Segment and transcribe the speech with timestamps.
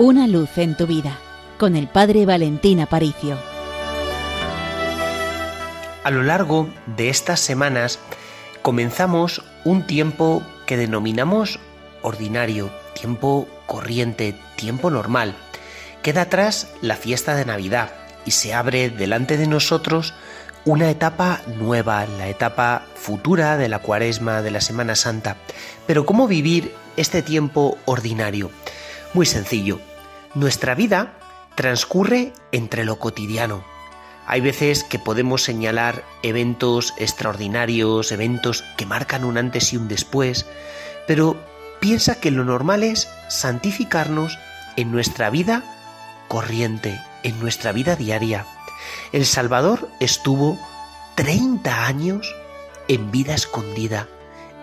[0.00, 1.18] Una luz en tu vida
[1.58, 3.36] con el Padre Valentín Aparicio.
[6.04, 7.98] A lo largo de estas semanas
[8.62, 11.58] comenzamos un tiempo que denominamos
[12.02, 15.34] ordinario, tiempo corriente, tiempo normal.
[16.04, 17.90] Queda atrás la fiesta de Navidad
[18.24, 20.14] y se abre delante de nosotros
[20.64, 25.38] una etapa nueva, la etapa futura de la cuaresma, de la Semana Santa.
[25.88, 28.52] Pero ¿cómo vivir este tiempo ordinario?
[29.14, 29.80] Muy sencillo.
[30.34, 31.14] Nuestra vida
[31.54, 33.64] transcurre entre lo cotidiano.
[34.26, 40.44] Hay veces que podemos señalar eventos extraordinarios, eventos que marcan un antes y un después,
[41.06, 41.36] pero
[41.80, 44.38] piensa que lo normal es santificarnos
[44.76, 45.64] en nuestra vida
[46.28, 48.44] corriente, en nuestra vida diaria.
[49.12, 50.58] El Salvador estuvo
[51.14, 52.36] 30 años
[52.86, 54.06] en vida escondida,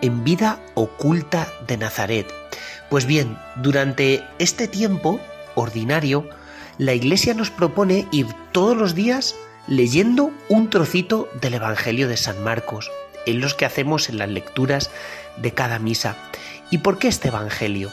[0.00, 2.45] en vida oculta de Nazaret.
[2.90, 5.20] Pues bien, durante este tiempo
[5.54, 6.28] ordinario,
[6.78, 9.34] la Iglesia nos propone ir todos los días
[9.66, 12.90] leyendo un trocito del Evangelio de San Marcos,
[13.26, 14.90] en los que hacemos en las lecturas
[15.36, 16.16] de cada misa.
[16.70, 17.90] ¿Y por qué este Evangelio?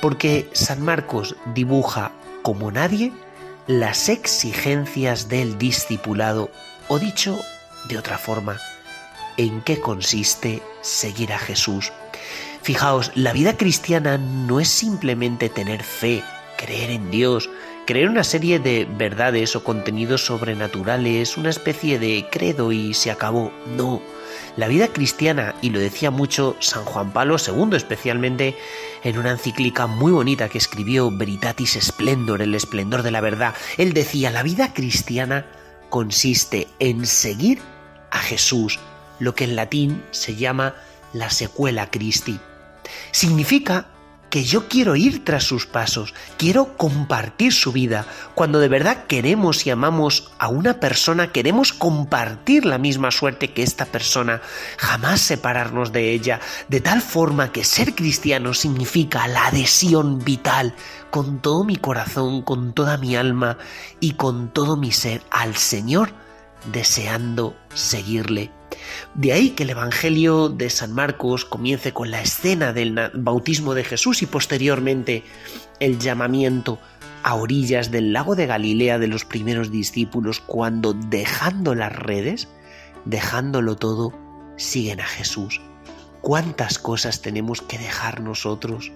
[0.00, 3.12] Porque San Marcos dibuja como nadie
[3.66, 6.50] las exigencias del discipulado,
[6.88, 7.38] o dicho
[7.88, 8.58] de otra forma,
[9.36, 11.92] en qué consiste seguir a Jesús.
[12.62, 16.22] Fijaos, la vida cristiana no es simplemente tener fe,
[16.58, 17.48] creer en Dios,
[17.86, 23.50] creer una serie de verdades o contenidos sobrenaturales, una especie de credo y se acabó.
[23.76, 24.02] No,
[24.56, 28.56] la vida cristiana, y lo decía mucho San Juan Pablo II, especialmente
[29.04, 33.94] en una encíclica muy bonita que escribió Veritatis Splendor, el esplendor de la verdad, él
[33.94, 35.46] decía, la vida cristiana
[35.88, 37.60] consiste en seguir
[38.10, 38.78] a Jesús,
[39.18, 40.74] lo que en latín se llama
[41.14, 42.38] la secuela Christi.
[43.12, 43.86] Significa
[44.30, 48.06] que yo quiero ir tras sus pasos, quiero compartir su vida.
[48.34, 53.64] Cuando de verdad queremos y amamos a una persona, queremos compartir la misma suerte que
[53.64, 54.40] esta persona,
[54.78, 60.74] jamás separarnos de ella, de tal forma que ser cristiano significa la adhesión vital
[61.10, 63.58] con todo mi corazón, con toda mi alma
[63.98, 66.12] y con todo mi ser al Señor,
[66.72, 68.52] deseando seguirle
[69.14, 73.84] de ahí que el Evangelio de San Marcos comience con la escena del bautismo de
[73.84, 75.24] Jesús y posteriormente
[75.80, 76.78] el llamamiento
[77.22, 82.48] a orillas del lago de Galilea de los primeros discípulos cuando dejando las redes,
[83.04, 84.12] dejándolo todo,
[84.56, 85.60] siguen a Jesús.
[86.20, 88.92] ¿Cuántas cosas tenemos que dejar nosotros?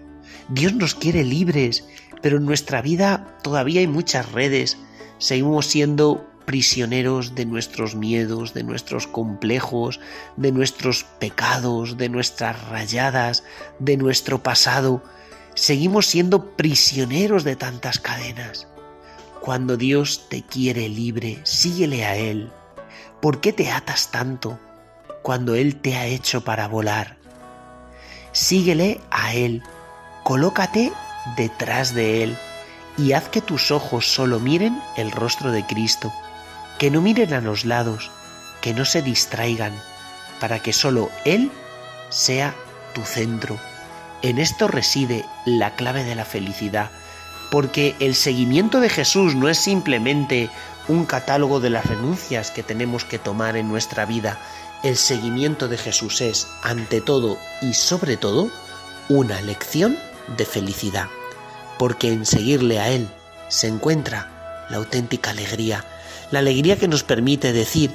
[0.49, 1.87] Dios nos quiere libres,
[2.23, 4.79] pero en nuestra vida todavía hay muchas redes.
[5.19, 10.00] Seguimos siendo prisioneros de nuestros miedos, de nuestros complejos,
[10.37, 13.44] de nuestros pecados, de nuestras rayadas,
[13.78, 15.03] de nuestro pasado.
[15.55, 18.66] Seguimos siendo prisioneros de tantas cadenas.
[19.41, 22.50] Cuando Dios te quiere libre, síguele a Él.
[23.21, 24.59] ¿Por qué te atas tanto
[25.22, 27.16] cuando Él te ha hecho para volar?
[28.32, 29.62] Síguele a Él,
[30.25, 30.93] colócate
[31.37, 32.37] detrás de Él
[32.97, 36.12] y haz que tus ojos solo miren el rostro de Cristo
[36.79, 38.11] que no miren a los lados,
[38.61, 39.73] que no se distraigan,
[40.41, 41.51] para que solo Él
[42.11, 42.55] sea
[42.95, 43.59] tu centro.
[44.23, 46.91] En esto reside la clave de la felicidad,
[47.51, 50.51] porque el seguimiento de Jesús no es simplemente
[50.89, 54.39] un catálogo de las renuncias que tenemos que tomar en nuestra vida,
[54.83, 58.51] el seguimiento de Jesús es, ante todo y sobre todo,
[59.09, 59.99] una lección
[60.37, 61.06] de felicidad,
[61.79, 63.09] porque en seguirle a Él
[63.49, 65.85] se encuentra la auténtica alegría,
[66.34, 67.93] la alegría que nos permite decir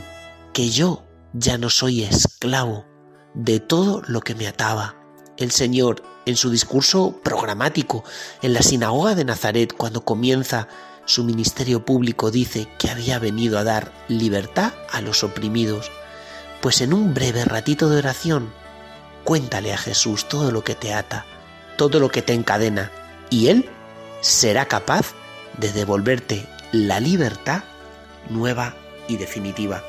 [0.53, 2.85] que yo ya no soy esclavo
[3.33, 4.95] de todo lo que me ataba.
[5.35, 8.05] El Señor, en su discurso programático
[8.41, 10.69] en la sinagoga de Nazaret, cuando comienza
[11.03, 15.91] su ministerio público, dice que había venido a dar libertad a los oprimidos.
[16.61, 18.53] Pues en un breve ratito de oración,
[19.25, 21.25] cuéntale a Jesús todo lo que te ata,
[21.75, 22.89] todo lo que te encadena,
[23.29, 23.69] y Él
[24.21, 25.13] será capaz
[25.57, 27.63] de devolverte la libertad
[28.29, 28.75] nueva
[29.07, 29.83] y definitiva,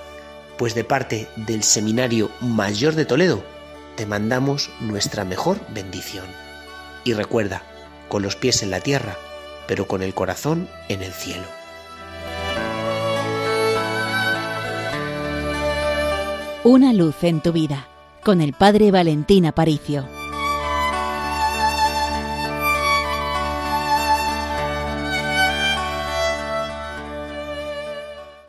[0.59, 3.43] pues de parte del Seminario Mayor de Toledo
[3.97, 6.25] te mandamos nuestra mejor bendición.
[7.05, 7.63] Y recuerda,
[8.09, 9.17] con los pies en la tierra,
[9.67, 11.45] pero con el corazón en el cielo.
[16.65, 17.89] Una luz en tu vida,
[18.23, 20.20] con el Padre Valentín Aparicio.